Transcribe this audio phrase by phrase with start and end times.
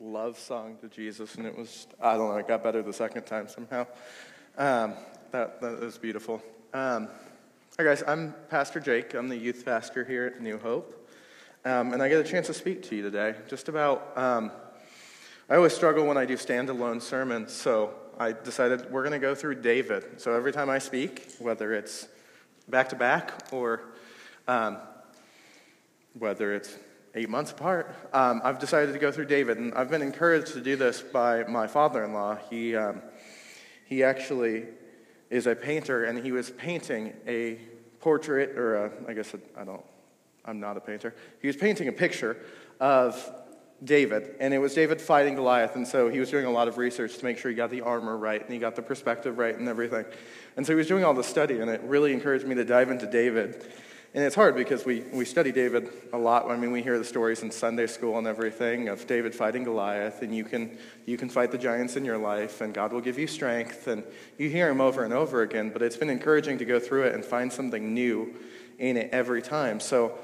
[0.00, 3.24] love song to Jesus, and it was, I don't know, it got better the second
[3.24, 3.86] time somehow.
[4.56, 4.94] Um,
[5.32, 6.42] that, that was beautiful.
[6.72, 7.08] Um,
[7.76, 9.14] hi, guys, I'm Pastor Jake.
[9.14, 11.08] I'm the youth pastor here at New Hope.
[11.64, 14.16] Um, and I get a chance to speak to you today just about.
[14.16, 14.52] Um,
[15.50, 19.34] I always struggle when I do standalone sermons, so I decided we're going to go
[19.34, 20.20] through David.
[20.20, 22.06] So every time I speak, whether it's
[22.68, 23.82] back to back or
[24.46, 24.78] um,
[26.14, 26.76] whether it's
[27.14, 29.58] eight months apart, um, I've decided to go through David.
[29.58, 32.38] And I've been encouraged to do this by my father in law.
[32.50, 33.02] He, um,
[33.84, 34.66] he actually
[35.30, 37.58] is a painter, and he was painting a
[38.00, 39.84] portrait, or a, I guess I don't,
[40.44, 41.14] I'm not a painter.
[41.40, 42.36] He was painting a picture
[42.80, 43.32] of
[43.84, 46.78] David, and it was David fighting Goliath, and so he was doing a lot of
[46.78, 49.56] research to make sure he got the armor right and he got the perspective right
[49.56, 50.04] and everything.
[50.56, 52.90] And so he was doing all the study, and it really encouraged me to dive
[52.90, 53.64] into David.
[54.14, 56.50] And it's hard because we, we study David a lot.
[56.50, 60.22] I mean, we hear the stories in Sunday school and everything of David fighting Goliath,
[60.22, 63.18] and you can, you can fight the giants in your life, and God will give
[63.18, 63.86] you strength.
[63.86, 64.02] And
[64.38, 67.14] you hear him over and over again, but it's been encouraging to go through it
[67.14, 68.34] and find something new
[68.78, 69.78] in it every time.
[69.78, 70.18] So,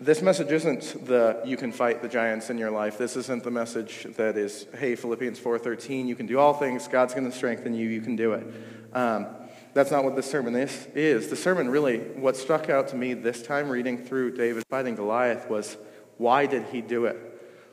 [0.00, 2.96] this message isn't the you can fight the giants in your life.
[2.96, 7.12] This isn't the message that is, hey, Philippians 4.13, you can do all things, God's
[7.12, 8.46] going to strengthen you, you can do it.
[8.94, 9.26] Um,
[9.72, 11.28] that's not what this sermon is, is.
[11.28, 15.48] The sermon really, what struck out to me this time reading through David fighting Goliath
[15.48, 15.76] was
[16.18, 17.16] why did he do it?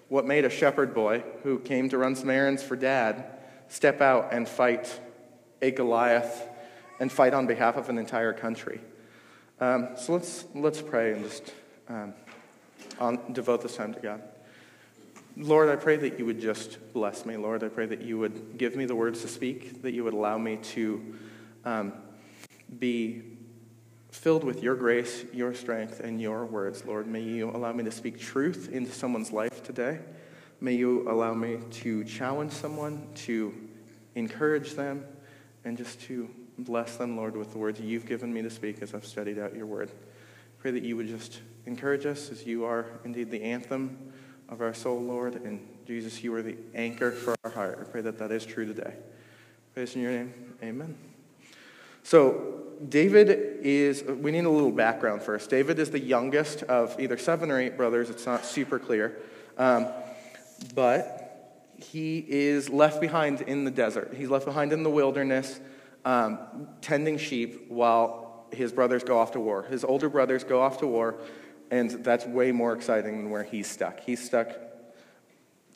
[0.09, 3.25] What made a shepherd boy who came to run some errands for dad
[3.67, 4.99] step out and fight
[5.61, 6.47] a Goliath
[6.99, 8.79] and fight on behalf of an entire country?
[9.59, 11.51] Um, so let's, let's pray and just
[11.89, 12.13] um,
[12.99, 14.21] on, devote this time to God.
[15.35, 17.37] Lord, I pray that you would just bless me.
[17.37, 20.13] Lord, I pray that you would give me the words to speak, that you would
[20.13, 21.15] allow me to
[21.67, 21.93] um,
[22.79, 23.23] be
[24.09, 27.07] filled with your grace, your strength, and your words, Lord.
[27.07, 29.99] May you allow me to speak truth into someone's life today.
[30.61, 33.53] May you allow me to challenge someone, to
[34.15, 35.05] encourage them,
[35.65, 38.93] and just to bless them, Lord, with the words you've given me to speak as
[38.93, 39.92] I've studied out your word.
[40.59, 44.13] Pray that you would just encourage us as you are indeed the anthem
[44.49, 47.80] of our soul, Lord, and Jesus, you are the anchor for our heart.
[47.81, 48.93] I pray that that is true today.
[49.73, 50.33] Praise in your name.
[50.63, 51.17] Amen.
[52.07, 55.49] So, David is, we need a little background first.
[55.49, 58.09] David is the youngest of either seven or eight brothers.
[58.09, 59.17] It's not super clear.
[59.57, 59.87] Um,
[60.73, 64.13] but he is left behind in the desert.
[64.15, 65.59] He's left behind in the wilderness,
[66.05, 66.39] um,
[66.79, 69.63] tending sheep while his brothers go off to war.
[69.63, 71.19] His older brothers go off to war,
[71.71, 73.99] and that's way more exciting than where he's stuck.
[73.99, 74.47] He's stuck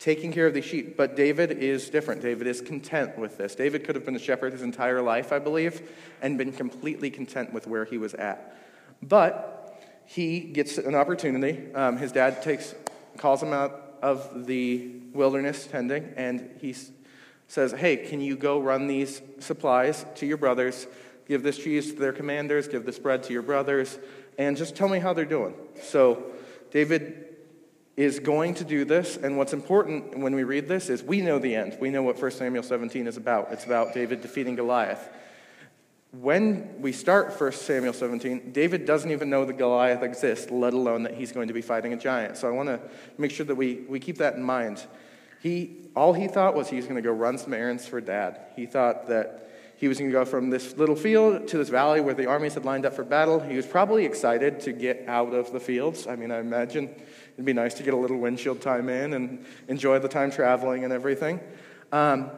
[0.02, 0.96] taking care of the sheep.
[0.96, 2.22] But David is different.
[2.22, 3.54] David is content with this.
[3.54, 5.88] David could have been a shepherd his entire life, I believe,
[6.20, 8.58] and been completely content with where he was at.
[9.00, 11.72] But he gets an opportunity.
[11.72, 12.74] Um, his dad takes,
[13.16, 16.74] calls him out of the wilderness tending, and he
[17.46, 20.88] says, Hey, can you go run these supplies to your brothers?
[21.28, 24.00] Give this cheese to their commanders, give this bread to your brothers,
[24.36, 25.54] and just tell me how they're doing.
[25.80, 26.24] So
[26.72, 27.31] David
[27.96, 29.16] is going to do this.
[29.16, 31.76] And what's important when we read this is we know the end.
[31.80, 33.52] We know what 1 Samuel 17 is about.
[33.52, 35.08] It's about David defeating Goliath.
[36.12, 41.04] When we start 1 Samuel 17, David doesn't even know that Goliath exists, let alone
[41.04, 42.36] that he's going to be fighting a giant.
[42.36, 42.80] So I want to
[43.16, 44.84] make sure that we, we keep that in mind.
[45.42, 48.40] He, all he thought was he was going to go run some errands for dad.
[48.56, 52.00] He thought that he was going to go from this little field to this valley
[52.00, 53.40] where the armies had lined up for battle.
[53.40, 56.06] He was probably excited to get out of the fields.
[56.06, 56.94] I mean, I imagine
[57.34, 60.84] it'd be nice to get a little windshield time in and enjoy the time traveling
[60.84, 61.40] and everything.
[61.90, 62.30] Um,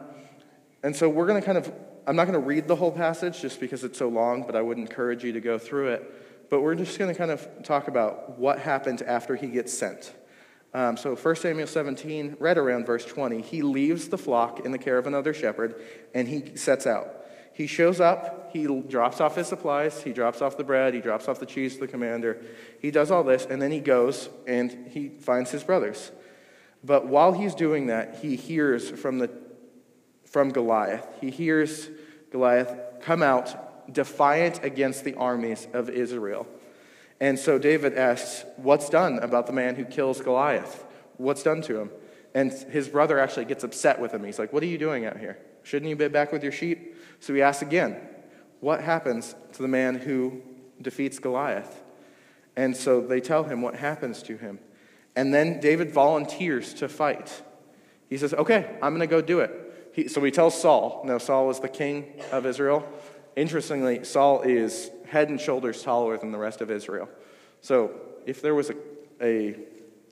[0.83, 1.71] and so we're going to kind of,
[2.05, 4.61] I'm not going to read the whole passage just because it's so long, but I
[4.61, 6.49] would encourage you to go through it.
[6.49, 10.13] But we're just going to kind of talk about what happened after he gets sent.
[10.73, 14.77] Um, so 1 Samuel 17, right around verse 20, he leaves the flock in the
[14.77, 15.81] care of another shepherd
[16.13, 17.24] and he sets out.
[17.55, 21.29] He shows up, he drops off his supplies, he drops off the bread, he drops
[21.29, 22.41] off the cheese to the commander.
[22.81, 26.11] He does all this, and then he goes and he finds his brothers.
[26.83, 29.31] But while he's doing that, he hears from, the,
[30.25, 31.07] from Goliath.
[31.21, 31.89] He hears
[32.29, 36.45] Goliath come out defiant against the armies of Israel.
[37.21, 40.83] And so David asks, What's done about the man who kills Goliath?
[41.15, 41.91] What's done to him?
[42.33, 44.25] And his brother actually gets upset with him.
[44.25, 45.37] He's like, What are you doing out here?
[45.65, 46.95] Shouldn't you be back with your sheep?
[47.19, 47.97] So he asks again,
[48.59, 50.43] What happens to the man who
[50.79, 51.81] defeats Goliath?
[52.55, 54.59] And so they tell him what happens to him.
[55.15, 57.41] And then David volunteers to fight.
[58.09, 59.91] He says, Okay, I'm going to go do it.
[59.93, 61.01] He, so he tells Saul.
[61.03, 62.87] Now, Saul is the king of Israel.
[63.35, 67.09] Interestingly, Saul is head and shoulders taller than the rest of Israel.
[67.61, 68.75] So if there was a,
[69.19, 69.55] a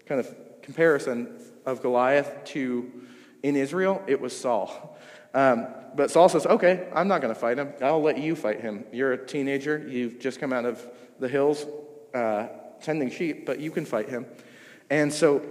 [0.08, 2.92] kind of comparison of Goliath to
[3.44, 4.98] in Israel, it was Saul.
[5.34, 7.74] Um, but Saul says, Okay, I'm not going to fight him.
[7.82, 8.86] I'll let you fight him.
[8.92, 9.86] You're a teenager.
[9.88, 10.86] You've just come out of
[11.20, 11.66] the hills
[12.14, 12.48] uh,
[12.82, 14.26] tending sheep, but you can fight him.
[14.90, 15.46] And so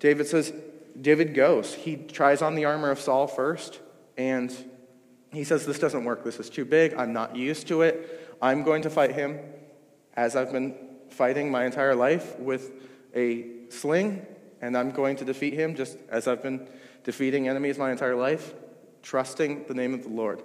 [0.00, 0.52] David says,
[1.00, 1.74] David goes.
[1.74, 3.80] He tries on the armor of Saul first,
[4.16, 4.54] and
[5.32, 6.24] he says, This doesn't work.
[6.24, 6.94] This is too big.
[6.94, 8.36] I'm not used to it.
[8.40, 9.38] I'm going to fight him
[10.14, 10.74] as I've been
[11.10, 12.72] fighting my entire life with
[13.14, 14.26] a sling,
[14.60, 16.68] and I'm going to defeat him just as I've been
[17.04, 18.54] defeating enemies my entire life,
[19.08, 20.42] trusting the name of the Lord.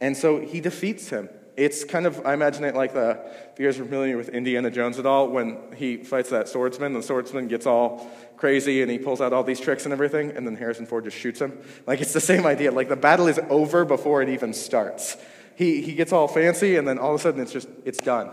[0.00, 1.28] And so he defeats him.
[1.54, 3.20] It's kind of, I imagine it like the,
[3.52, 6.94] if you guys are familiar with Indiana Jones at all, when he fights that swordsman,
[6.94, 10.46] the swordsman gets all crazy and he pulls out all these tricks and everything, and
[10.46, 11.52] then Harrison Ford just shoots him.
[11.86, 12.72] Like, it's the same idea.
[12.72, 15.18] Like, the battle is over before it even starts.
[15.54, 18.30] He, he gets all fancy, and then all of a sudden it's just, it's done.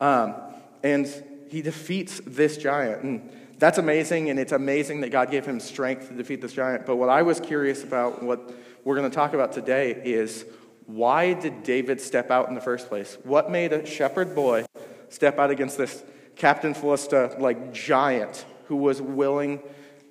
[0.00, 0.34] Um,
[0.82, 1.06] and
[1.48, 3.04] he defeats this giant.
[3.04, 6.84] And that's amazing, and it's amazing that God gave him strength to defeat this giant.
[6.84, 8.52] But what I was curious about, what
[8.84, 10.44] we're going to talk about today, is
[10.86, 13.18] why did David step out in the first place?
[13.22, 14.66] What made a shepherd boy
[15.08, 16.02] step out against this
[16.36, 19.60] Captain Philista like giant who was willing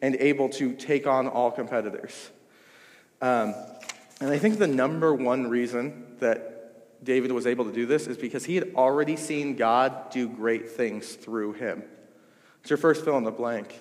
[0.01, 2.29] and able to take on all competitors?
[3.21, 3.53] Um,
[4.21, 8.17] and I think the number one reason that David was able to do this is
[8.17, 11.83] because he had already seen God do great things through him.
[12.61, 13.79] It's your first fill in the blank.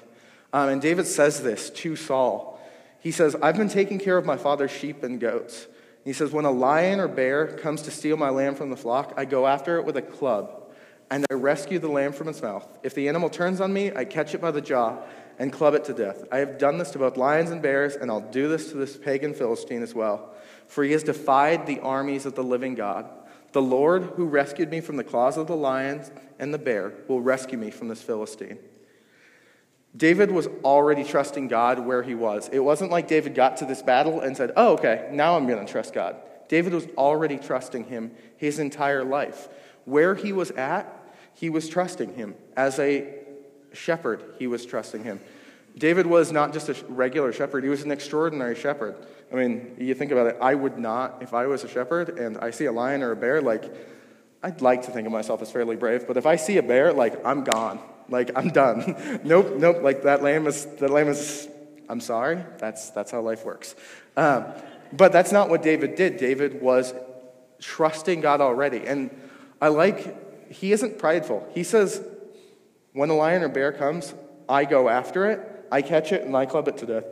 [0.52, 2.57] Um, and David says this to Saul.
[3.00, 5.66] He says, I've been taking care of my father's sheep and goats.
[6.04, 9.14] He says, When a lion or bear comes to steal my lamb from the flock,
[9.16, 10.70] I go after it with a club,
[11.10, 12.66] and I rescue the lamb from its mouth.
[12.82, 15.02] If the animal turns on me, I catch it by the jaw
[15.38, 16.24] and club it to death.
[16.32, 18.96] I have done this to both lions and bears, and I'll do this to this
[18.96, 20.34] pagan Philistine as well.
[20.66, 23.08] For he has defied the armies of the living God.
[23.52, 27.20] The Lord, who rescued me from the claws of the lions and the bear, will
[27.20, 28.58] rescue me from this Philistine.
[29.96, 32.49] David was already trusting God where he was.
[32.52, 35.64] It wasn't like David got to this battle and said, Oh, okay, now I'm going
[35.64, 36.17] to trust God.
[36.49, 39.49] David was already trusting him his entire life.
[39.85, 40.93] Where he was at,
[41.35, 42.35] he was trusting him.
[42.56, 43.14] As a
[43.73, 45.20] shepherd, he was trusting him.
[45.76, 48.96] David was not just a regular shepherd, he was an extraordinary shepherd.
[49.32, 52.38] I mean, you think about it, I would not, if I was a shepherd and
[52.38, 53.73] I see a lion or a bear, like,
[54.43, 56.93] I'd like to think of myself as fairly brave, but if I see a bear,
[56.93, 57.81] like, I'm gone.
[58.08, 59.20] Like, I'm done.
[59.25, 61.49] nope, nope, like, that lamb is, that lamb is,
[61.88, 62.44] I'm sorry.
[62.58, 63.75] That's, that's how life works.
[64.17, 64.44] Um,
[64.93, 66.17] but that's not what David did.
[66.17, 66.94] David was
[67.61, 68.87] trusting God already.
[68.87, 69.11] And
[69.61, 71.46] I like, he isn't prideful.
[71.52, 72.02] He says,
[72.93, 74.14] when a lion or bear comes,
[74.49, 77.05] I go after it, I catch it, and I club it to death.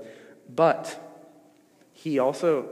[0.49, 1.03] But
[1.93, 2.71] he also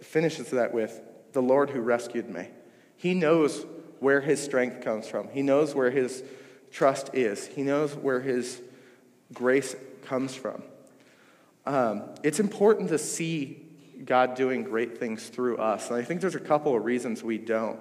[0.00, 1.00] finishes that with,
[1.32, 2.48] the Lord who rescued me.
[2.96, 3.66] He knows
[4.00, 6.22] where his strength comes from, he knows where his
[6.70, 8.60] trust is, he knows where his
[9.32, 10.62] grace comes from.
[11.64, 13.62] Um, it's important to see
[14.04, 15.90] God doing great things through us.
[15.90, 17.78] And I think there's a couple of reasons we don't.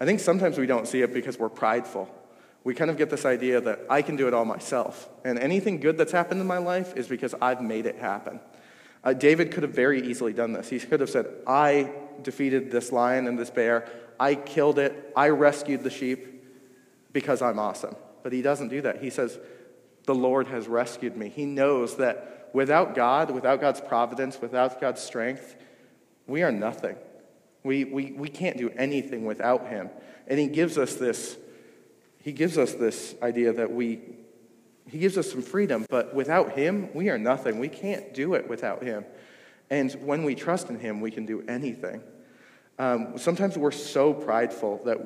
[0.00, 2.14] I think sometimes we don't see it because we're prideful.
[2.62, 5.08] We kind of get this idea that I can do it all myself.
[5.24, 8.40] And anything good that's happened in my life is because I've made it happen.
[9.02, 10.68] Uh, David could have very easily done this.
[10.68, 11.90] He could have said, I
[12.22, 13.88] defeated this lion and this bear.
[14.20, 15.12] I killed it.
[15.16, 16.44] I rescued the sheep
[17.12, 17.96] because I'm awesome.
[18.22, 19.02] But he doesn't do that.
[19.02, 19.38] He says,
[20.04, 21.28] The Lord has rescued me.
[21.28, 25.56] He knows that without God, without God's providence, without God's strength,
[26.26, 26.96] we are nothing.
[27.62, 29.90] We, we, we can't do anything without him.
[30.26, 31.36] And he gives us this,
[32.22, 34.00] he gives us this idea that we,
[34.86, 37.58] he gives us some freedom, but without him, we are nothing.
[37.58, 39.04] We can't do it without him.
[39.70, 42.02] And when we trust in him, we can do anything.
[42.78, 44.98] Um, sometimes we're so prideful that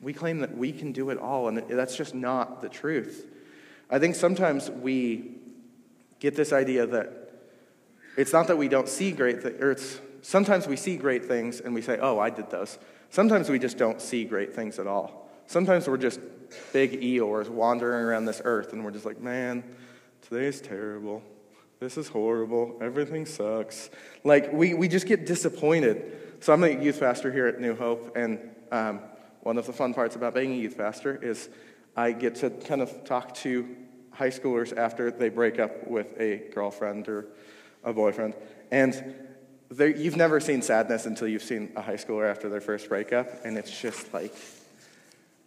[0.00, 3.26] we claim that we can do it all, and that's just not the truth.
[3.90, 5.36] I think sometimes we
[6.20, 7.32] get this idea that
[8.16, 11.60] it's not that we don't see great things, or it's sometimes we see great things
[11.60, 12.78] and we say, oh, I did those.
[13.10, 15.30] Sometimes we just don't see great things at all.
[15.46, 16.20] Sometimes we're just
[16.72, 19.62] big Eeyores wandering around this earth and we're just like, man,
[20.22, 21.22] today's terrible.
[21.84, 22.78] This is horrible.
[22.80, 23.90] Everything sucks.
[24.24, 26.16] Like, we, we just get disappointed.
[26.40, 28.38] So, I'm the youth pastor here at New Hope, and
[28.72, 29.00] um,
[29.42, 31.50] one of the fun parts about being a youth pastor is
[31.94, 33.68] I get to kind of talk to
[34.12, 37.26] high schoolers after they break up with a girlfriend or
[37.84, 38.32] a boyfriend.
[38.70, 39.14] And
[39.78, 43.58] you've never seen sadness until you've seen a high schooler after their first breakup, and
[43.58, 44.34] it's just like,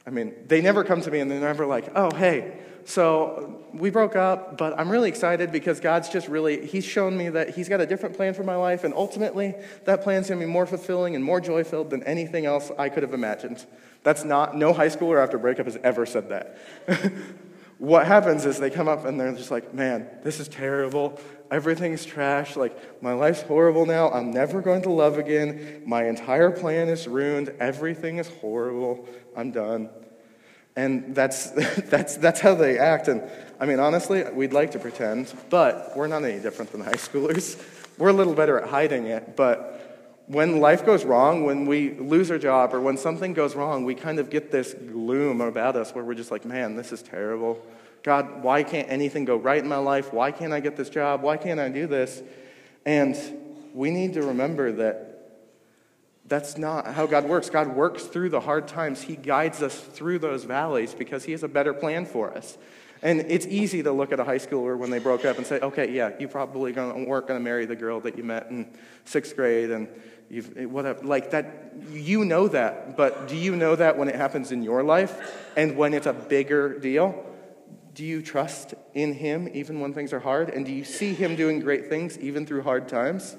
[0.06, 3.90] I mean, they never come to me and they're never like, oh, hey, so we
[3.90, 7.68] broke up, but I'm really excited because God's just really, He's shown me that He's
[7.68, 11.14] got a different plan for my life, and ultimately, that plan's gonna be more fulfilling
[11.14, 13.66] and more joy filled than anything else I could have imagined.
[14.04, 16.58] That's not, no high schooler after breakup has ever said that.
[17.78, 21.20] what happens is they come up and they're just like, man, this is terrible.
[21.52, 22.56] Everything's trash.
[22.56, 24.10] Like, my life's horrible now.
[24.12, 25.84] I'm never going to love again.
[25.86, 27.54] My entire plan is ruined.
[27.60, 29.06] Everything is horrible.
[29.36, 29.90] I'm done.
[30.78, 31.50] And that's,
[31.90, 33.10] that's, that's how they act.
[33.10, 33.24] And
[33.60, 37.62] I mean, honestly, we'd like to pretend, but we're not any different than high schoolers.
[37.98, 39.78] We're a little better at hiding it, but
[40.28, 43.96] when life goes wrong, when we lose our job, or when something goes wrong, we
[43.96, 47.60] kind of get this gloom about us where we're just like, man, this is terrible.
[48.04, 50.14] God, why can't anything go right in my life?
[50.14, 51.24] Why can't I get this job?
[51.24, 52.22] Why can't I do this?
[52.86, 53.18] And
[53.74, 55.17] we need to remember that
[56.28, 57.50] that's not how God works.
[57.50, 59.02] God works through the hard times.
[59.02, 62.58] He guides us through those valleys because He has a better plan for us.
[63.02, 65.60] And it's easy to look at a high schooler when they broke up and say,
[65.60, 68.68] okay, yeah, you probably gonna, weren't going to marry the girl that you met in
[69.06, 69.88] sixth grade and
[70.30, 71.06] you've, whatever.
[71.06, 74.84] Like that, you know that, but do you know that when it happens in your
[74.84, 77.24] life and when it's a bigger deal?
[77.94, 80.50] Do you trust in Him even when things are hard?
[80.50, 83.38] And do you see Him doing great things even through hard times?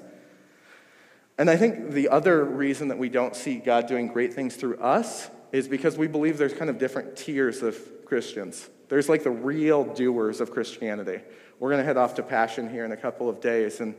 [1.39, 4.77] And I think the other reason that we don't see God doing great things through
[4.79, 8.69] us is because we believe there's kind of different tiers of Christians.
[8.89, 11.21] There's like the real doers of Christianity.
[11.57, 13.95] We're going to head off to Passion here in a couple of days, and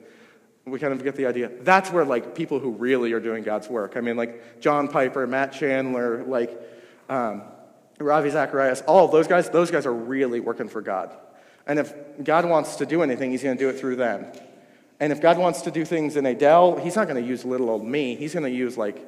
[0.66, 1.50] we kind of get the idea.
[1.62, 3.96] That's where like people who really are doing God's work.
[3.96, 6.60] I mean, like John Piper, Matt Chandler, like
[7.08, 7.42] um,
[7.98, 9.48] Ravi Zacharias, all those guys.
[9.48, 11.16] Those guys are really working for God.
[11.66, 14.26] And if God wants to do anything, He's going to do it through them.
[15.00, 17.70] And if God wants to do things in Adel, He's not going to use little
[17.70, 18.14] old me.
[18.14, 19.04] He's going to use like,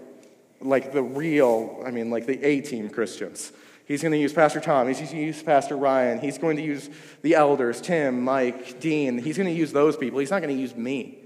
[0.60, 3.52] like the real, I mean, like the A team Christians.
[3.84, 4.88] He's going to use Pastor Tom.
[4.88, 6.18] He's going to use Pastor Ryan.
[6.18, 6.88] He's going to use
[7.20, 9.18] the elders, Tim, Mike, Dean.
[9.18, 10.18] He's going to use those people.
[10.18, 11.18] He's not going to use me.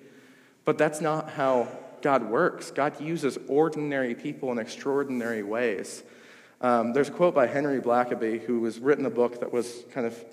[0.64, 1.68] But that's not how
[2.02, 2.70] God works.
[2.70, 6.02] God uses ordinary people in extraordinary ways.
[6.60, 10.06] Um, there's a quote by Henry Blackaby, who has written a book that was kind
[10.06, 10.24] of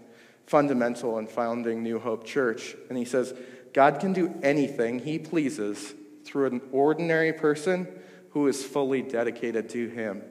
[0.46, 2.76] fundamental in founding New Hope Church.
[2.90, 3.34] And he says,
[3.74, 5.94] God can do anything he pleases
[6.26, 7.88] through an ordinary person
[8.32, 10.24] who is fully dedicated to him.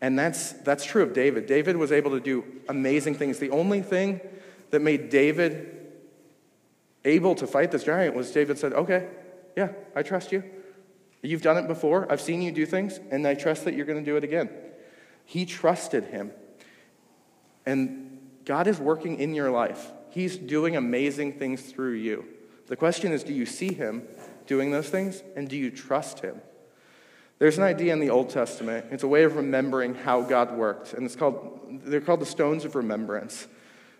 [0.00, 1.46] And that's, that's true of David.
[1.46, 3.38] David was able to do amazing things.
[3.38, 4.20] The only thing
[4.70, 5.72] that made David
[7.04, 9.08] able to fight this giant was David said, Okay,
[9.56, 10.44] yeah, I trust you.
[11.22, 12.10] You've done it before.
[12.10, 14.50] I've seen you do things, and I trust that you're going to do it again.
[15.24, 16.30] He trusted him.
[17.64, 18.05] And
[18.46, 22.24] God is working in your life, He's doing amazing things through you.
[22.68, 24.04] The question is do you see Him
[24.46, 26.40] doing those things, and do you trust Him?
[27.38, 28.86] There's an idea in the Old Testament.
[28.90, 32.64] It's a way of remembering how God worked, and it's called they're called the stones
[32.64, 33.48] of remembrance.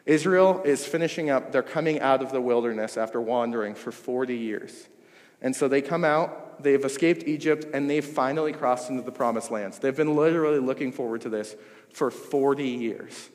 [0.06, 4.88] Israel is finishing up, they're coming out of the wilderness after wandering for 40 years.
[5.42, 9.50] And so they come out, they've escaped Egypt, and they've finally crossed into the promised
[9.50, 9.80] lands.
[9.80, 11.56] They've been literally looking forward to this
[11.92, 13.30] for 40 years.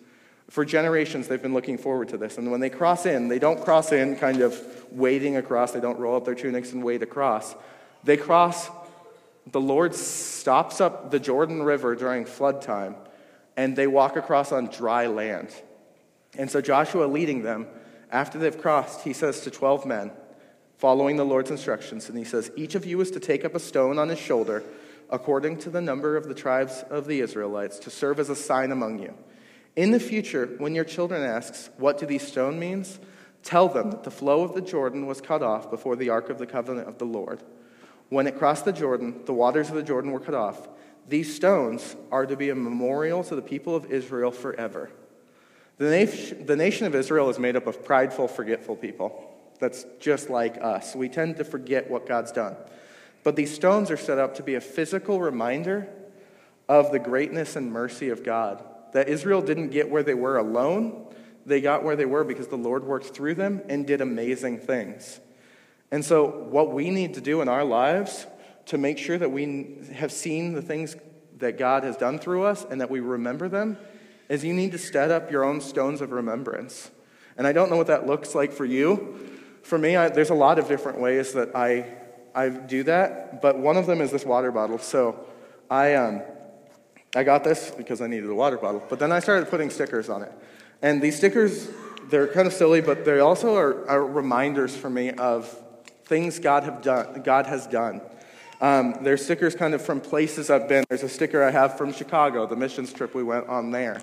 [0.52, 2.38] For generations, they've been looking forward to this.
[2.38, 5.98] And when they cross in, they don't cross in kind of wading across, they don't
[5.98, 7.56] roll up their tunics and wade across.
[8.04, 8.70] They cross
[9.50, 12.98] the Lord stops up the Jordan River during flood time,
[13.56, 15.48] and they walk across on dry land.
[16.38, 17.68] And so Joshua leading them,
[18.12, 20.12] after they've crossed, he says to 12 men,
[20.80, 23.60] following the Lord's instructions, and he says, Each of you is to take up a
[23.60, 24.66] stone on his shoulder,
[25.10, 28.74] according to the number of the tribes of the Israelites, to serve as a sign
[28.74, 29.14] among you.
[29.76, 32.86] In the future, when your children asks, What do these stones mean?
[33.44, 36.38] Tell them that the flow of the Jordan was cut off before the ark of
[36.38, 37.42] the covenant of the Lord.
[38.10, 40.68] When it crossed the Jordan, the waters of the Jordan were cut off.
[41.08, 44.92] These stones are to be a memorial to the people of Israel forever.
[45.78, 49.30] The, nation, the nation of Israel is made up of prideful, forgetful people.
[49.60, 50.96] That's just like us.
[50.96, 52.56] We tend to forget what God's done.
[53.24, 55.88] But these stones are set up to be a physical reminder
[56.68, 58.64] of the greatness and mercy of God.
[58.94, 61.08] That Israel didn't get where they were alone,
[61.46, 65.20] they got where they were because the Lord worked through them and did amazing things.
[65.92, 68.26] And so, what we need to do in our lives
[68.68, 70.96] to make sure that we have seen the things
[71.40, 73.78] that God has done through us and that we remember them
[74.30, 76.90] is you need to set up your own stones of remembrance.
[77.38, 79.20] And I don't know what that looks like for you.
[79.64, 81.86] For me, I, there's a lot of different ways that I,
[82.34, 84.78] I do that, but one of them is this water bottle.
[84.78, 85.26] So
[85.70, 86.22] I, um,
[87.16, 90.10] I got this because I needed a water bottle, but then I started putting stickers
[90.10, 90.32] on it.
[90.82, 91.70] And these stickers,
[92.10, 95.54] they're kind of silly, but they also are, are reminders for me of
[96.06, 98.02] things God, have done, God has done.
[98.62, 100.86] Um, there's stickers kind of from places I've been.
[100.88, 104.02] There's a sticker I have from Chicago, the missions trip we went on there.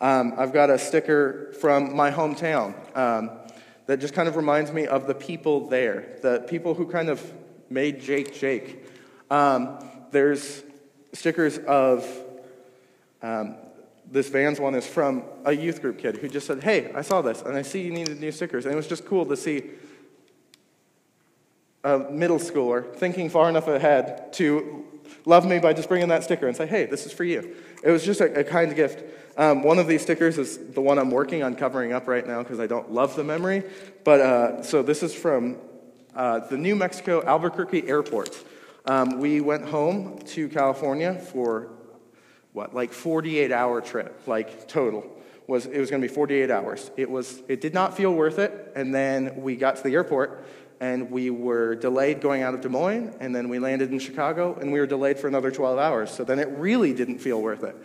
[0.00, 3.30] Um, I've got a sticker from my hometown um,
[3.86, 7.32] that just kind of reminds me of the people there, the people who kind of
[7.68, 8.84] made Jake Jake.
[9.30, 9.78] Um,
[10.10, 10.62] there's
[11.12, 12.08] stickers of
[13.22, 13.56] um,
[14.10, 17.22] this Vans one is from a youth group kid who just said, Hey, I saw
[17.22, 18.64] this and I see you needed new stickers.
[18.64, 19.70] And it was just cool to see
[21.84, 24.84] a middle schooler thinking far enough ahead to
[25.24, 27.54] love me by just bringing that sticker and say, Hey, this is for you.
[27.82, 29.04] It was just a, a kind gift.
[29.36, 32.42] Um, one of these stickers is the one I'm working on covering up right now
[32.42, 33.62] because I don't love the memory.
[34.04, 35.56] But uh, so this is from
[36.14, 38.44] uh, the New Mexico Albuquerque Airport.
[38.86, 41.70] Um, we went home to California for
[42.52, 45.16] what, like 48 hour trip, like total.
[45.46, 46.90] Was, it was going to be 48 hours.
[46.96, 48.72] It, was, it did not feel worth it.
[48.76, 50.44] And then we got to the airport
[50.80, 53.14] and we were delayed going out of Des Moines.
[53.18, 56.10] And then we landed in Chicago and we were delayed for another 12 hours.
[56.12, 57.76] So then it really didn't feel worth it.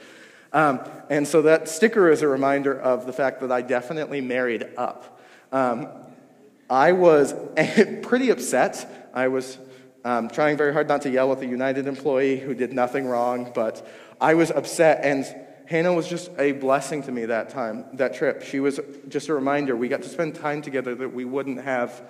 [0.53, 0.79] Um,
[1.09, 5.19] and so that sticker is a reminder of the fact that I definitely married up.
[5.51, 5.87] Um,
[6.69, 7.33] I was
[8.03, 9.09] pretty upset.
[9.13, 9.57] I was
[10.05, 13.51] um, trying very hard not to yell at the United employee who did nothing wrong,
[13.53, 13.85] but
[14.19, 15.25] I was upset, and
[15.67, 18.43] Hannah was just a blessing to me that time, that trip.
[18.43, 19.75] She was just a reminder.
[19.75, 22.03] We got to spend time together that we wouldn't have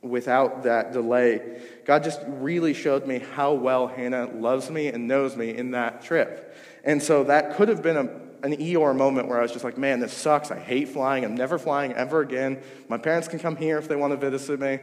[0.00, 1.60] without that delay.
[1.84, 6.02] God just really showed me how well Hannah loves me and knows me in that
[6.02, 6.56] trip.
[6.84, 9.76] And so that could have been a, an Eeyore moment where I was just like,
[9.76, 10.50] man, this sucks.
[10.50, 11.24] I hate flying.
[11.24, 12.62] I'm never flying ever again.
[12.88, 14.78] My parents can come here if they want to visit me.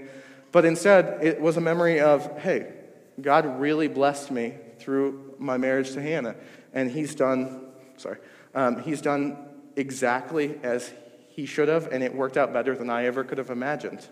[0.52, 2.74] But instead, it was a memory of, hey,
[3.20, 4.54] God really blessed me
[4.86, 6.36] through my marriage to Hannah.
[6.72, 7.66] And he's done,
[7.98, 8.18] sorry,
[8.54, 9.36] um, he's done
[9.76, 10.94] exactly as
[11.30, 14.08] he should have, and it worked out better than I ever could have imagined.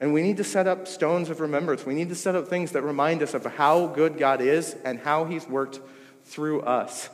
[0.00, 1.84] And we need to set up stones of remembrance.
[1.84, 5.00] We need to set up things that remind us of how good God is and
[5.00, 5.80] how he's worked
[6.24, 7.10] through us.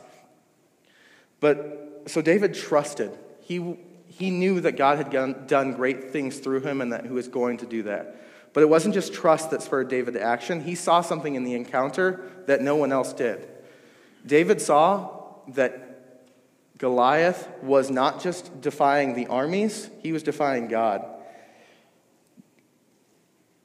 [1.39, 3.11] But so David trusted.
[3.41, 3.77] He,
[4.07, 7.57] he knew that God had done great things through him and that he was going
[7.57, 8.21] to do that.
[8.53, 10.61] But it wasn't just trust that spurred David to action.
[10.61, 13.47] He saw something in the encounter that no one else did.
[14.25, 15.91] David saw that
[16.77, 21.05] Goliath was not just defying the armies, he was defying God.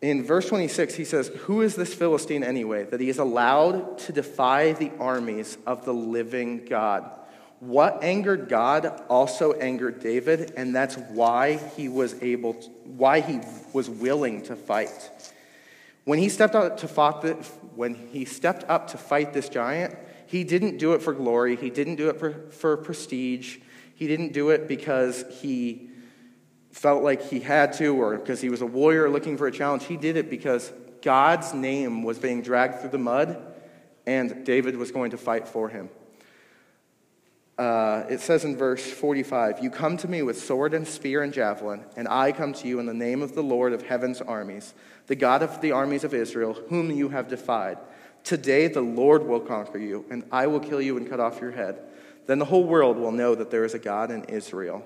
[0.02, 4.12] In verse 26, he says, Who is this Philistine anyway, that he is allowed to
[4.12, 7.11] defy the armies of the living God?
[7.61, 13.40] What angered God also angered David, and that's why he was able, to, why he
[13.73, 15.11] was willing to fight.
[16.05, 17.33] When he stepped up to fight, the,
[17.75, 21.57] when he stepped up to fight this giant, he didn't do it for glory.
[21.57, 23.59] He didn't do it for, for prestige.
[23.95, 25.88] He didn't do it because he
[26.73, 29.85] felt like he had to or because he was a warrior looking for a challenge.
[29.85, 33.55] He did it because God's name was being dragged through the mud,
[34.07, 35.88] and David was going to fight for him.
[37.59, 41.33] Uh, it says in verse 45 You come to me with sword and spear and
[41.33, 44.75] javelin, and I come to you in the name of the Lord of heaven's armies,
[45.07, 47.79] the God of the armies of Israel, whom you have defied.
[48.25, 51.53] Today the Lord will conquer you, and I will kill you and cut off your
[51.53, 51.81] head.
[52.27, 54.85] Then the whole world will know that there is a God in Israel.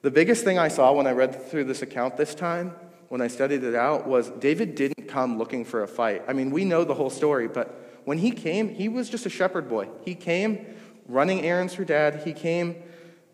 [0.00, 2.74] The biggest thing I saw when I read through this account this time,
[3.08, 6.24] when I studied it out, was David didn't come looking for a fight.
[6.26, 9.30] I mean, we know the whole story, but when he came, he was just a
[9.30, 9.88] shepherd boy.
[10.04, 10.66] He came
[11.12, 12.22] running errands for dad.
[12.24, 12.82] He came,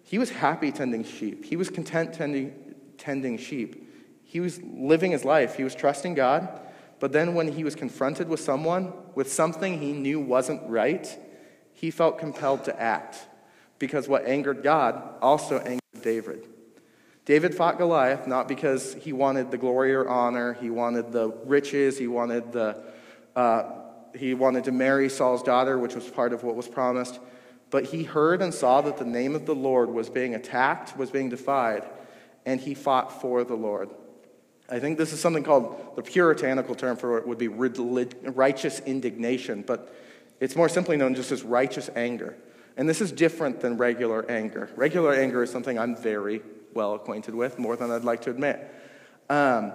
[0.02, 1.44] he was happy tending sheep.
[1.44, 3.88] He was content tending, tending sheep.
[4.24, 5.56] He was living his life.
[5.56, 6.60] He was trusting God.
[7.00, 11.16] But then when he was confronted with someone, with something he knew wasn't right,
[11.72, 13.26] he felt compelled to act.
[13.78, 16.46] Because what angered God also angered David.
[17.24, 21.98] David fought Goliath not because he wanted the glory or honor, he wanted the riches,
[21.98, 22.82] he wanted the
[23.36, 23.70] uh,
[24.16, 27.20] he wanted to marry Saul's daughter, which was part of what was promised.
[27.70, 31.10] But he heard and saw that the name of the Lord was being attacked, was
[31.10, 31.84] being defied,
[32.46, 33.90] and he fought for the Lord.
[34.70, 39.62] I think this is something called the puritanical term for it would be righteous indignation,
[39.62, 39.94] but
[40.40, 42.36] it's more simply known just as righteous anger.
[42.76, 44.70] And this is different than regular anger.
[44.76, 46.42] Regular anger is something I'm very
[46.74, 48.72] well acquainted with, more than I'd like to admit.
[49.28, 49.72] Um,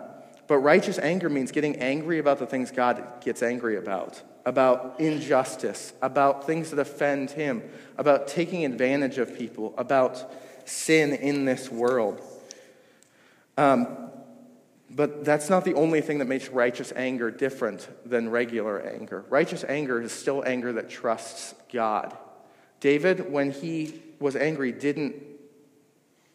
[0.47, 5.93] but righteous anger means getting angry about the things God gets angry about about injustice,
[6.01, 7.63] about things that offend him,
[7.97, 10.32] about taking advantage of people, about
[10.65, 12.21] sin in this world.
[13.58, 14.10] Um,
[14.89, 19.25] but that's not the only thing that makes righteous anger different than regular anger.
[19.29, 22.15] Righteous anger is still anger that trusts God.
[22.79, 25.15] David, when he was angry, didn't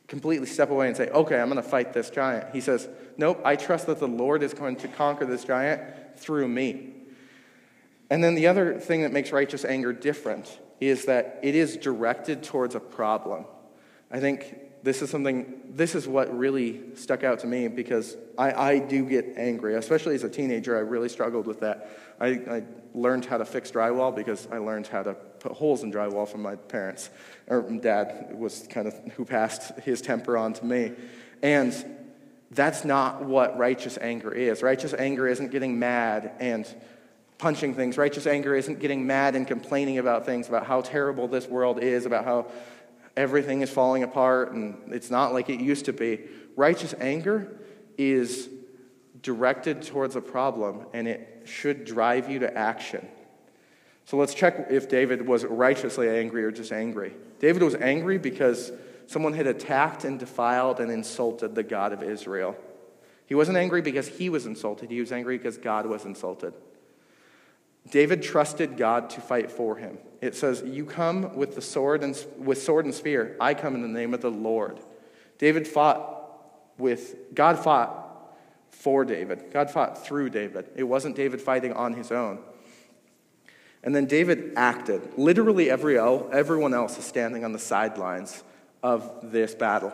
[0.09, 2.53] completely step away and say, Okay, I'm going to fight this giant.
[2.53, 6.49] He says, Nope, I trust that the Lord is going to conquer this giant through
[6.49, 6.95] me.
[8.11, 12.43] And then the other thing that makes righteous anger different is that it is directed
[12.43, 13.45] towards a problem.
[14.11, 18.53] I think this is something, this is what really stuck out to me because I,
[18.53, 20.77] I do get angry, especially as a teenager.
[20.77, 21.91] I really struggled with that.
[22.21, 22.63] I, I
[22.95, 26.43] learned how to fix drywall because I learned how to put holes in drywall from
[26.43, 27.11] my parents.
[27.49, 30.93] Or dad was kind of who passed his temper on to me.
[31.43, 31.75] And
[32.51, 34.63] that's not what righteous anger is.
[34.63, 36.67] Righteous anger isn't getting mad and
[37.39, 37.97] punching things.
[37.97, 42.05] Righteous anger isn't getting mad and complaining about things, about how terrible this world is,
[42.05, 42.47] about how
[43.17, 46.21] everything is falling apart and it's not like it used to be.
[46.57, 47.61] Righteous anger
[47.97, 48.49] is
[49.23, 53.07] directed towards a problem and it should drive you to action.
[54.05, 57.13] So let's check if David was righteously angry or just angry.
[57.41, 58.73] David was angry because
[59.07, 62.57] someone had attacked and defiled and insulted the God of Israel.
[63.27, 66.55] He wasn't angry because he was insulted, he was angry because God was insulted.
[67.91, 69.99] David trusted God to fight for him.
[70.21, 73.37] It says, "You come with the sword and with sword and spear.
[73.41, 74.81] I come in the name of the Lord."
[75.39, 76.15] David fought
[76.79, 78.37] with God fought
[78.71, 79.51] for David.
[79.53, 80.69] God fought through David.
[80.77, 82.39] It wasn't David fighting on his own.
[83.83, 85.17] And then David acted.
[85.17, 88.43] Literally every, everyone else is standing on the sidelines
[88.83, 89.93] of this battle.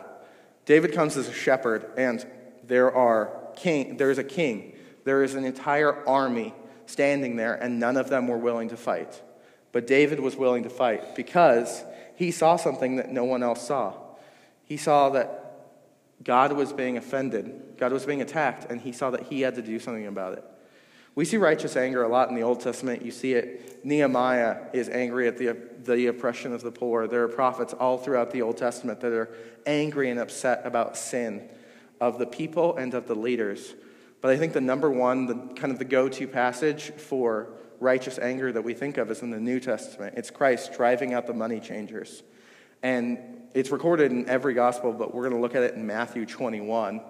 [0.65, 2.25] David comes as a shepherd, and
[2.63, 4.73] there are king, there is a king.
[5.03, 9.21] There is an entire army standing there, and none of them were willing to fight.
[9.71, 11.83] But David was willing to fight because
[12.15, 13.93] he saw something that no one else saw.
[14.63, 15.41] He saw that
[16.23, 19.61] God was being offended, God was being attacked, and he saw that he had to
[19.61, 20.43] do something about it.
[21.13, 23.01] We see righteous anger a lot in the Old Testament.
[23.01, 23.85] You see it.
[23.85, 27.07] Nehemiah is angry at the, the oppression of the poor.
[27.07, 29.33] There are prophets all throughout the Old Testament that are
[29.65, 31.47] angry and upset about sin
[32.01, 33.75] of the people and of the leaders.
[34.21, 37.49] But I think the number one, the kind of the go to passage for
[37.79, 40.15] righteous anger that we think of is in the New Testament.
[40.17, 42.23] It's Christ driving out the money changers.
[42.81, 43.19] And
[43.53, 47.01] it's recorded in every gospel, but we're going to look at it in Matthew 21.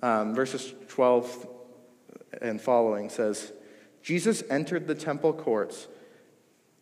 [0.00, 1.48] Um, verses 12
[2.40, 3.52] and following says,
[4.02, 5.88] Jesus entered the temple courts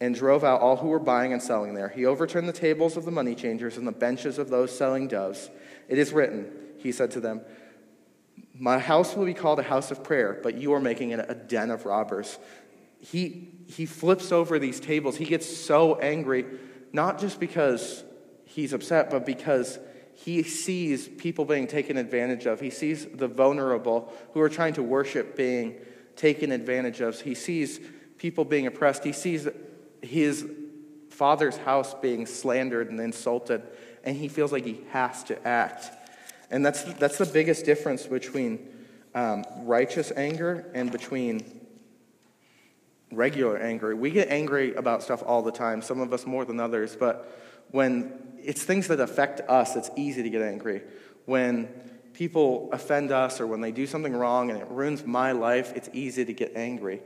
[0.00, 1.88] and drove out all who were buying and selling there.
[1.88, 5.50] He overturned the tables of the money changers and the benches of those selling doves.
[5.88, 7.40] It is written, he said to them,
[8.58, 11.34] My house will be called a house of prayer, but you are making it a
[11.34, 12.38] den of robbers.
[12.98, 15.16] He, he flips over these tables.
[15.16, 16.46] He gets so angry,
[16.92, 18.04] not just because
[18.44, 19.78] he's upset, but because
[20.14, 22.58] he sees people being taken advantage of.
[22.58, 25.76] He sees the vulnerable who are trying to worship being
[26.16, 27.20] taken advantage of.
[27.20, 27.78] He sees
[28.16, 29.04] people being oppressed.
[29.04, 29.46] He sees
[30.00, 30.48] his
[31.10, 33.62] father's house being slandered and insulted,
[34.04, 35.90] and he feels like he has to act.
[36.50, 38.68] And that's, that's the biggest difference between
[39.14, 41.44] um, righteous anger and between
[43.10, 43.96] regular anger.
[43.96, 47.32] We get angry about stuff all the time, some of us more than others, but
[47.70, 50.82] when it's things that affect us, it's easy to get angry.
[51.24, 51.68] When
[52.12, 55.88] people offend us or when they do something wrong and it ruins my life, it's
[55.92, 57.02] easy to get angry.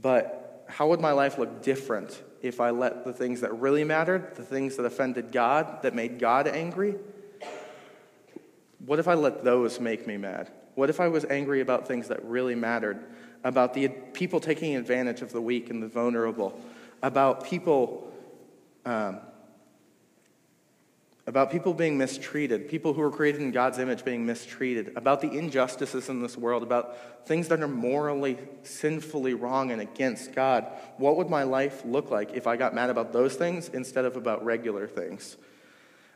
[0.00, 4.34] But how would my life look different if I let the things that really mattered,
[4.34, 6.96] the things that offended God, that made God angry,
[8.86, 10.50] what if I let those make me mad?
[10.74, 13.04] What if I was angry about things that really mattered?
[13.44, 16.58] About the people taking advantage of the weak and the vulnerable?
[17.02, 18.12] About people
[18.84, 19.20] um,
[21.26, 25.30] about people being mistreated, people who are created in God's image being mistreated, about the
[25.30, 30.66] injustices in this world, about things that are morally, sinfully wrong and against God.
[30.98, 34.16] What would my life look like if I got mad about those things instead of
[34.16, 35.38] about regular things?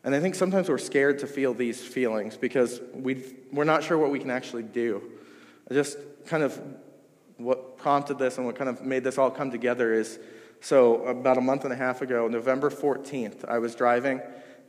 [0.08, 3.98] And I think sometimes we're scared to feel these feelings because we we're not sure
[3.98, 5.02] what we can actually do.
[5.70, 6.58] Just kind of
[7.36, 10.18] what prompted this and what kind of made this all come together is
[10.62, 14.22] so about a month and a half ago, November 14th, I was driving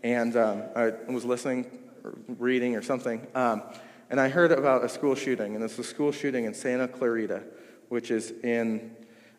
[0.04, 1.72] and um, I was listening,
[2.04, 3.64] or reading, or something, um,
[4.10, 7.44] and I heard about a school shooting, and it's a school shooting in Santa Clarita,
[7.88, 8.94] which is in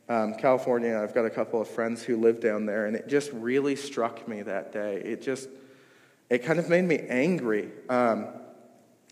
[0.08, 0.98] um, California.
[0.98, 4.26] I've got a couple of friends who live down there, and it just really struck
[4.26, 4.96] me that day.
[5.04, 5.50] It just,
[6.30, 7.70] it kind of made me angry.
[7.88, 8.28] Um,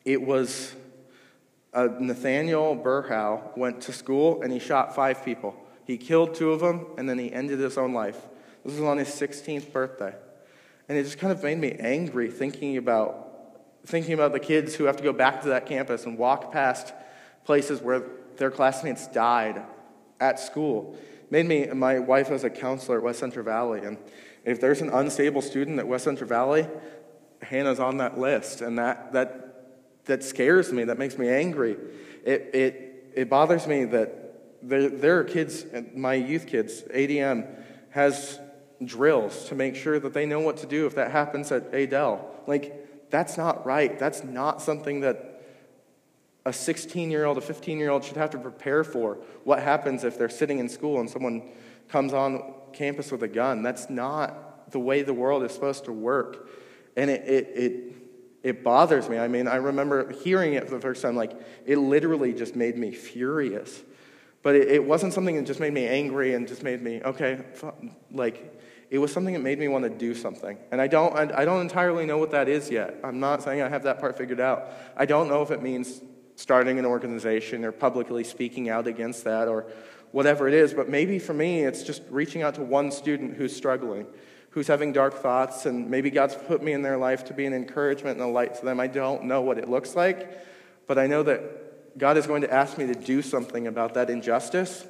[0.05, 0.75] it was
[1.75, 5.55] uh, Nathaniel Berhow went to school and he shot five people.
[5.85, 8.21] He killed two of them, and then he ended his own life.
[8.63, 10.15] This was on his 16th birthday.
[10.87, 13.25] And it just kind of made me angry thinking about
[13.87, 16.93] thinking about the kids who have to go back to that campus and walk past
[17.45, 18.03] places where
[18.37, 19.63] their classmates died
[20.21, 20.99] at school.
[21.23, 23.97] It made me my wife was a counselor at West Central Valley and
[24.45, 26.67] if there's an unstable student at West Central Valley,
[27.43, 29.45] Hannah's on that list and that that
[30.07, 31.77] that scares me, that makes me angry.
[32.25, 34.29] It it it bothers me that
[34.63, 37.47] there, there are kids, my youth kids, ADM
[37.91, 38.39] has
[38.85, 42.29] drills to make sure that they know what to do if that happens at Adel.
[42.47, 43.99] Like, that's not right.
[43.99, 45.43] That's not something that
[46.45, 49.19] a 16 year old, a 15 year old should have to prepare for.
[49.45, 51.43] What happens if they're sitting in school and someone
[51.89, 53.63] comes on campus with a gun.
[53.63, 56.49] That's not the way the world is supposed to work.
[56.99, 57.95] And it, it, it,
[58.43, 59.19] it bothers me.
[59.19, 61.33] I mean, I remember hearing it for the first time, like,
[61.65, 63.83] it literally just made me furious.
[64.43, 67.39] But it, it wasn't something that just made me angry and just made me, okay,
[68.11, 70.59] like, it was something that made me want to do something.
[70.73, 72.97] And I don't, I don't entirely know what that is yet.
[73.05, 74.69] I'm not saying I have that part figured out.
[74.97, 76.01] I don't know if it means
[76.35, 79.67] starting an organization or publicly speaking out against that or
[80.11, 83.55] whatever it is, but maybe for me it's just reaching out to one student who's
[83.55, 84.05] struggling,
[84.51, 87.53] who's having dark thoughts, and maybe God's put me in their life to be an
[87.53, 88.81] encouragement and a light to them.
[88.81, 92.53] I don't know what it looks like, but I know that God is going to
[92.53, 94.87] ask me to do something about that injustice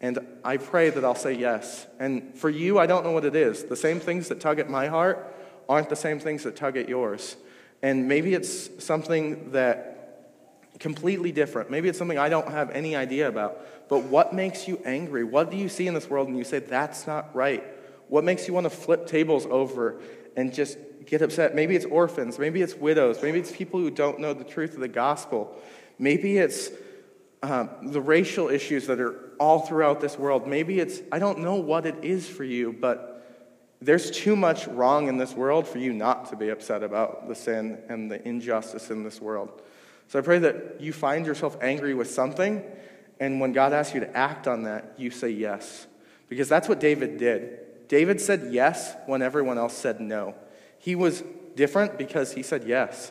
[0.00, 1.86] and I pray that I'll say yes.
[1.98, 3.64] And for you, I don't know what it is.
[3.64, 5.34] The same things that tug at my heart
[5.68, 7.36] aren't the same things that tug at yours.
[7.82, 9.96] And maybe it's something that
[10.78, 11.70] completely different.
[11.70, 13.88] Maybe it's something I don't have any idea about.
[13.88, 15.22] But what makes you angry?
[15.24, 17.62] What do you see in this world and you say, that's not right?
[18.10, 20.00] What makes you want to flip tables over
[20.36, 21.54] and just get upset?
[21.54, 22.40] Maybe it's orphans.
[22.40, 23.22] Maybe it's widows.
[23.22, 25.56] Maybe it's people who don't know the truth of the gospel.
[25.96, 26.70] Maybe it's
[27.44, 30.48] um, the racial issues that are all throughout this world.
[30.48, 33.24] Maybe it's, I don't know what it is for you, but
[33.80, 37.36] there's too much wrong in this world for you not to be upset about the
[37.36, 39.62] sin and the injustice in this world.
[40.08, 42.64] So I pray that you find yourself angry with something,
[43.20, 45.86] and when God asks you to act on that, you say yes.
[46.28, 47.60] Because that's what David did.
[47.90, 50.36] David said yes when everyone else said no.
[50.78, 51.24] He was
[51.56, 53.10] different because he said yes.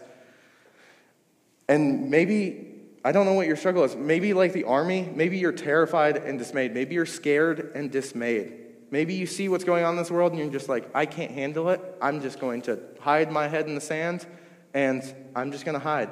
[1.68, 2.70] And maybe
[3.04, 3.98] I don't know what your struggle is.
[3.98, 6.74] Maybe, like the army, maybe you're terrified and dismayed.
[6.74, 8.54] Maybe you're scared and dismayed.
[8.90, 11.32] Maybe you see what's going on in this world and you're just like, I can't
[11.32, 11.82] handle it.
[12.02, 14.26] I'm just going to hide my head in the sand
[14.74, 15.04] and
[15.36, 16.10] I'm just going to hide.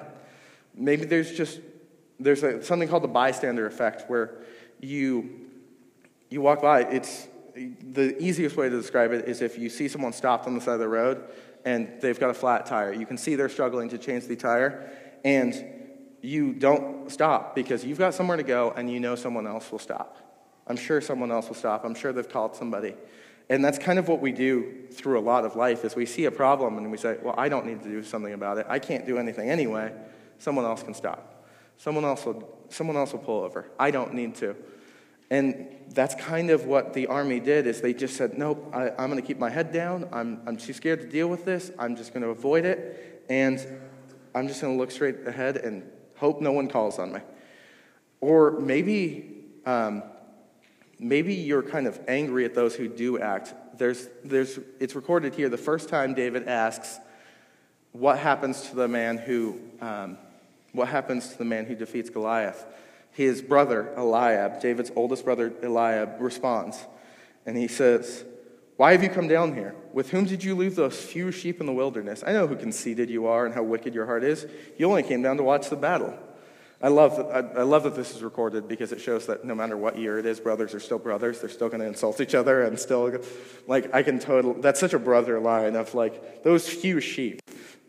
[0.76, 1.62] Maybe there's just
[2.20, 4.40] there's a, something called the bystander effect where
[4.82, 5.48] you
[6.30, 6.82] you walk by.
[6.82, 7.30] It's
[7.92, 10.74] the easiest way to describe it is if you see someone stopped on the side
[10.74, 11.24] of the road
[11.66, 12.94] and they've got a flat tire.
[12.94, 14.92] You can see they're struggling to change the tire
[15.26, 15.54] and
[16.22, 19.80] you don't stop because you've got somewhere to go and you know someone else will
[19.80, 20.18] stop.
[20.68, 21.84] I'm sure someone else will stop.
[21.86, 22.96] I'm sure they've called somebody.
[23.50, 26.26] And that's kind of what we do through a lot of life is we see
[26.26, 28.66] a problem and we say, well, I don't need to do something about it.
[28.68, 29.94] I can't do anything anyway.
[30.38, 31.46] Someone else can stop.
[31.78, 33.70] Someone else will, someone else will pull over.
[33.80, 34.56] I don't need to.
[35.30, 39.10] And that's kind of what the army did is they just said, nope, I, am
[39.10, 40.08] going to keep my head down.
[40.12, 41.72] I'm, I'm too scared to deal with this.
[41.78, 43.26] I'm just going to avoid it.
[43.30, 43.60] And
[44.34, 45.84] I'm just going to look straight ahead and
[46.18, 47.20] Hope no one calls on me.
[48.22, 50.04] Or maybe, um,
[51.00, 53.54] maybe you're kind of angry at those who do act.
[53.78, 57.00] There's, there's, it's recorded here the first time David asks,
[57.92, 60.18] What happens to the man who, um,
[60.72, 62.66] what happens to the man who defeats Goliath?
[63.12, 66.86] His brother, Eliab, David's oldest brother, Eliab, responds.
[67.46, 68.26] And he says,
[68.76, 69.76] Why have you come down here?
[69.94, 72.24] With whom did you leave those few sheep in the wilderness?
[72.26, 74.46] I know who conceited you are and how wicked your heart is.
[74.78, 76.18] You only came down to watch the battle.
[76.80, 79.56] I love, that, I, I love that this is recorded because it shows that no
[79.56, 81.40] matter what year it is, brothers are still brothers.
[81.40, 83.20] They're still going to insult each other and still,
[83.66, 87.42] like, I can totally, that's such a brother line of, like, those few sheep.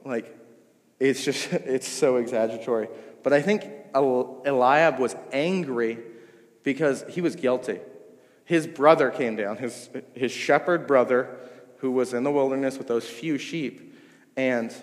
[0.06, 0.34] Like,
[0.98, 2.88] it's just, it's so exaggeratory.
[3.22, 5.98] But I think Eliab was angry
[6.62, 7.80] because he was guilty.
[8.44, 11.36] His brother came down, his, his shepherd brother
[11.78, 13.94] who was in the wilderness with those few sheep.
[14.36, 14.74] And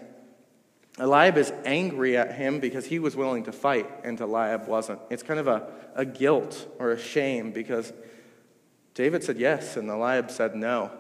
[0.97, 4.99] Eliab is angry at him because he was willing to fight and Eliab wasn't.
[5.09, 7.91] It's kind of a, a guilt or a shame because
[8.93, 10.91] David said yes and Eliab said no.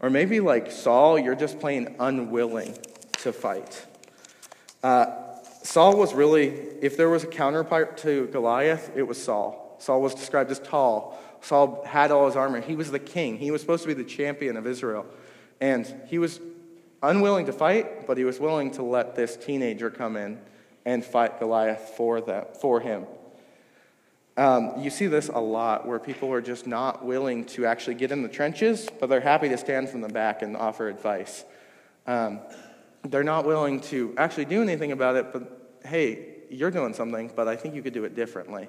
[0.00, 2.76] Or maybe like Saul, you're just plain unwilling
[3.18, 3.86] to fight.
[4.82, 5.06] Uh,
[5.62, 6.48] Saul was really,
[6.80, 9.76] if there was a counterpart to Goliath, it was Saul.
[9.78, 11.18] Saul was described as tall.
[11.40, 12.60] Saul had all his armor.
[12.60, 13.38] He was the king.
[13.38, 15.06] He was supposed to be the champion of Israel.
[15.60, 16.40] And he was
[17.02, 20.38] unwilling to fight, but he was willing to let this teenager come in
[20.84, 23.06] and fight Goliath for, that, for him.
[24.36, 28.12] Um, you see this a lot where people are just not willing to actually get
[28.12, 31.44] in the trenches, but they're happy to stand from the back and offer advice.
[32.06, 32.40] Um,
[33.02, 37.48] they're not willing to actually do anything about it, but hey, you're doing something, but
[37.48, 38.68] I think you could do it differently.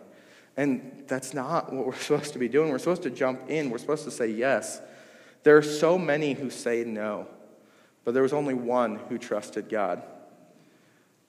[0.58, 2.70] And that's not what we're supposed to be doing.
[2.70, 4.82] We're supposed to jump in, we're supposed to say yes.
[5.44, 7.28] There are so many who say no,
[8.06, 10.04] but there was only one who trusted God.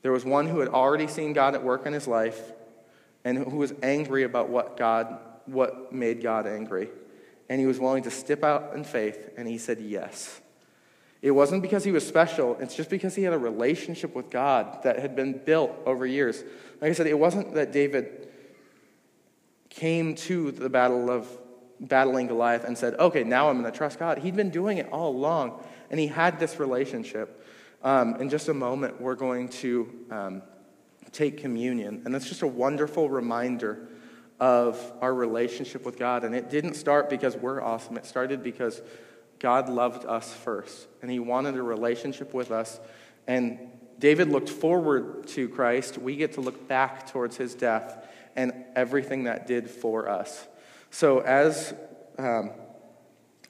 [0.02, 2.52] There was one who had already seen God at work in his life
[3.24, 6.88] and who was angry about what God what made God angry.
[7.48, 10.40] And he was willing to step out in faith and he said yes.
[11.24, 14.82] It wasn't because he was special, it's just because he had a relationship with God
[14.82, 16.44] that had been built over years.
[16.82, 18.28] Like I said, it wasn't that David
[19.70, 21.26] came to the battle of
[21.80, 24.18] battling Goliath and said, okay, now I'm going to trust God.
[24.18, 27.42] He'd been doing it all along, and he had this relationship.
[27.82, 30.42] Um, in just a moment, we're going to um,
[31.10, 33.88] take communion, and it's just a wonderful reminder
[34.40, 36.24] of our relationship with God.
[36.24, 38.82] And it didn't start because we're awesome, it started because
[39.44, 42.80] God loved us first, and he wanted a relationship with us.
[43.26, 43.58] And
[43.98, 45.98] David looked forward to Christ.
[45.98, 50.48] We get to look back towards his death and everything that did for us.
[50.90, 51.74] So as
[52.16, 52.52] um,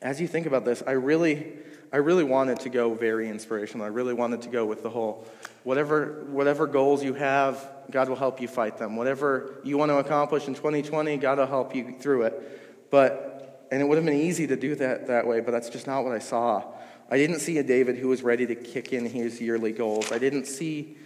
[0.03, 1.53] as you think about this, I really
[1.93, 3.87] I really wanted to go very inspirational.
[3.87, 5.25] I really wanted to go with the whole
[5.63, 8.97] whatever whatever goals you have, God will help you fight them.
[8.97, 12.91] Whatever you want to accomplish in 2020, God will help you through it.
[12.91, 13.34] But
[13.75, 16.05] and it would have been easy to do that that way, but that's just not
[16.05, 16.63] what I saw.
[17.11, 20.13] I didn't see a David who was ready to kick in his yearly goals.
[20.13, 20.97] I didn't see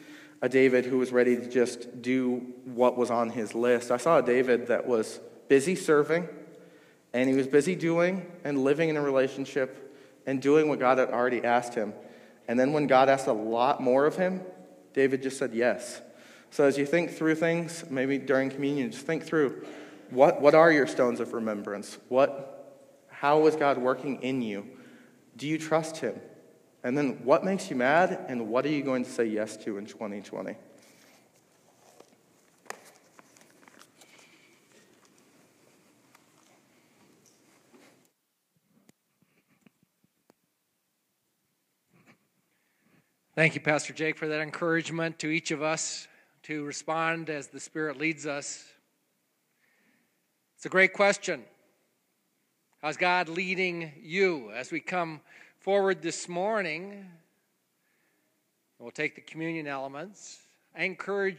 [0.43, 3.91] a David who was ready to just do what was on his list.
[3.91, 6.29] I saw a David that was busy serving,
[7.15, 11.09] and he was busy doing and living in a relationship and doing what God had
[11.09, 11.95] already asked him.
[12.49, 14.43] And then when God asked a lot more of him,
[14.93, 16.03] David just said yes.
[16.51, 19.65] So as you think through things, maybe during communion, just think through
[20.11, 21.97] what, what are your stones of remembrance?
[22.09, 22.58] What,
[23.21, 24.65] how is God working in you?
[25.37, 26.21] Do you trust him?
[26.85, 29.77] And then what makes you mad and what are you going to say yes to
[29.77, 30.55] in 2020?
[43.35, 46.07] Thank you, Pastor Jake, for that encouragement to each of us
[46.45, 48.65] to respond as the Spirit leads us.
[50.57, 51.43] It's a great question.
[52.81, 55.21] How's God leading you as we come
[55.59, 57.07] forward this morning?
[58.79, 60.39] We'll take the communion elements.
[60.77, 61.37] I encourage